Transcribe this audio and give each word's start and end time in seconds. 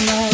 love. 0.00 0.31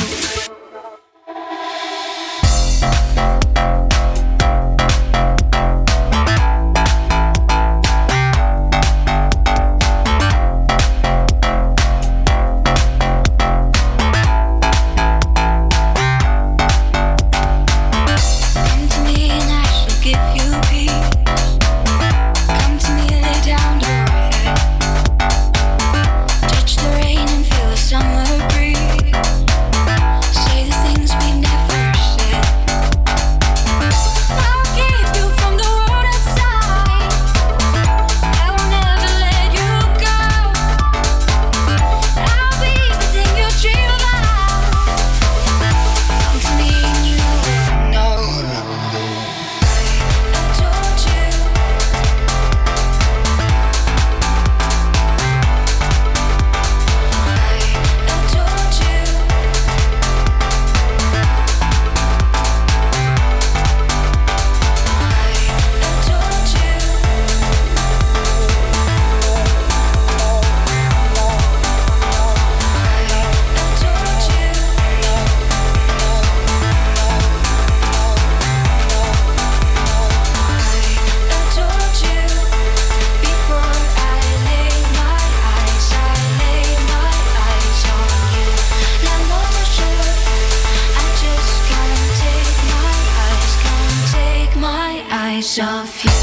Girl, 95.59 95.67
I 95.67 96.18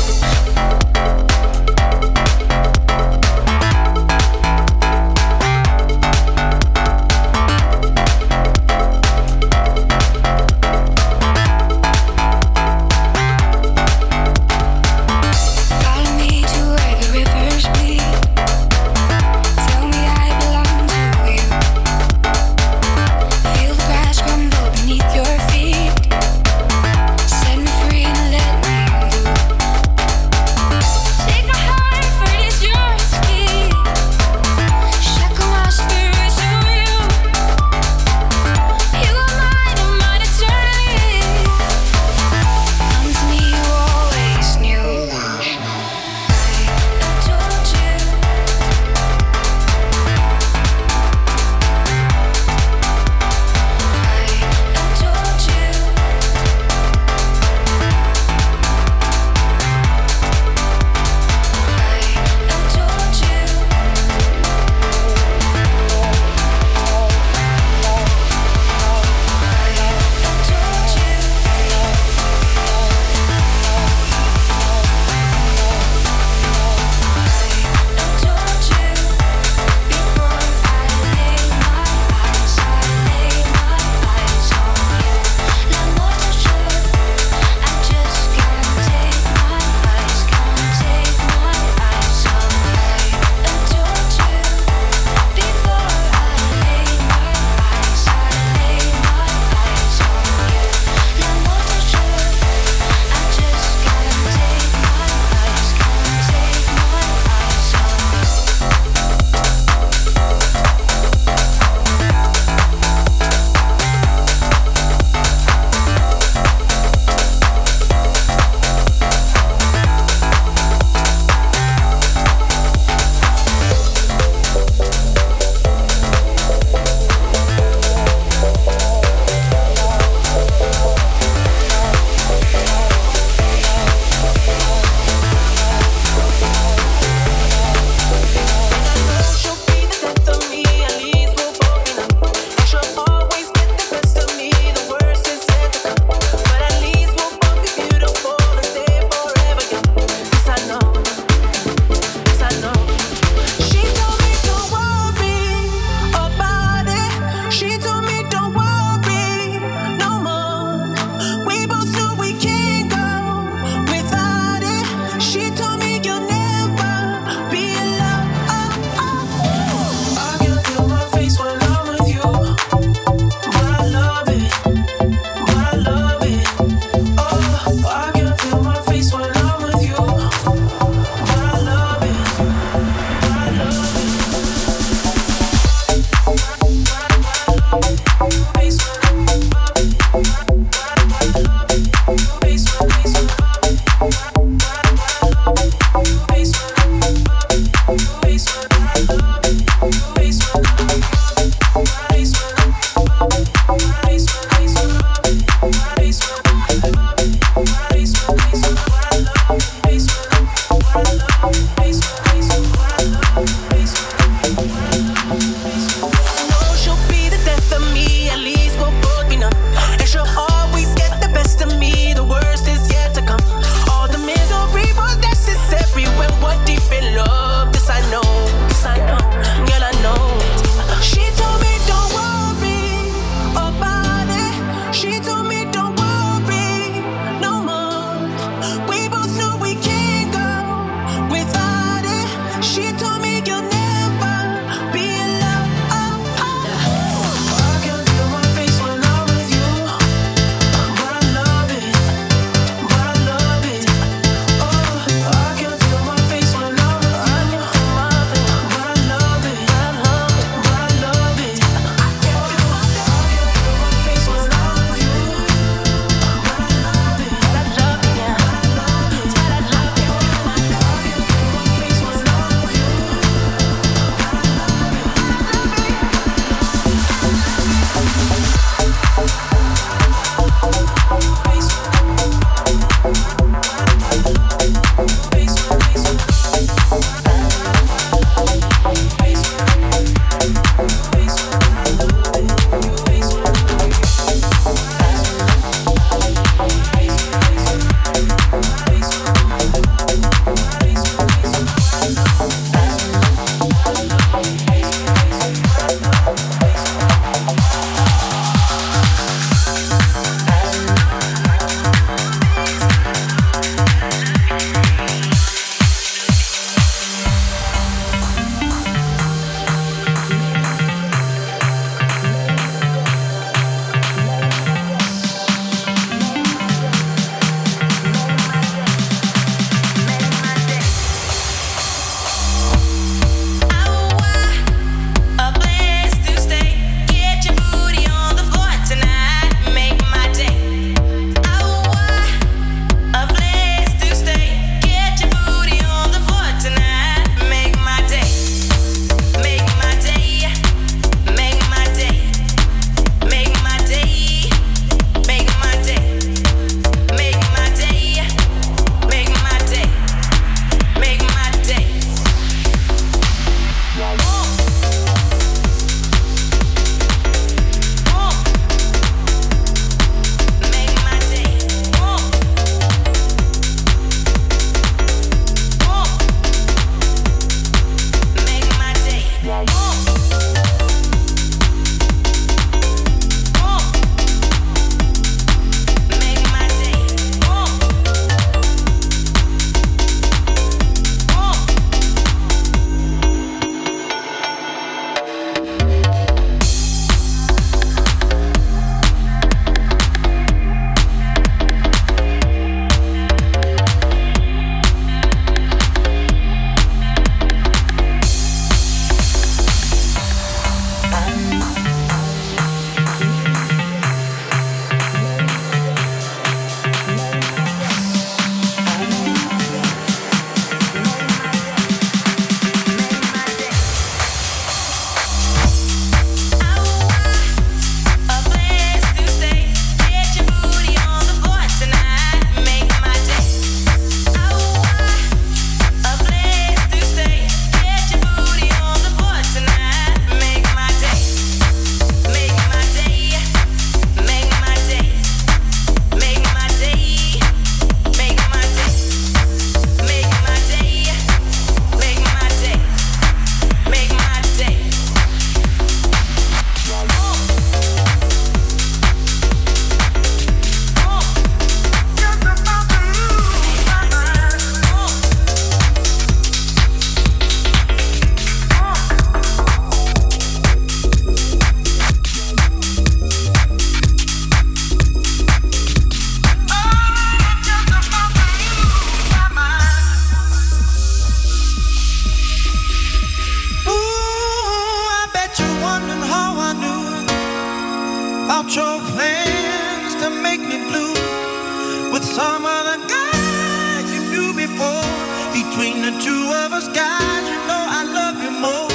between 495.75 496.01
the 496.01 496.11
two 496.23 496.43
of 496.63 496.71
us, 496.71 496.87
guys, 496.87 497.43
you 497.51 497.59
know 497.67 497.83
I 497.99 498.03
love 498.07 498.41
you 498.41 498.51
more. 498.63 498.87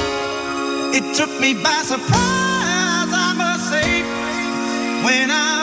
It 0.97 1.15
took 1.15 1.29
me 1.39 1.53
by 1.53 1.83
surprise, 1.85 3.11
I 3.13 3.33
must 3.37 3.69
say, 3.69 4.01
when 5.05 5.29
I 5.29 5.60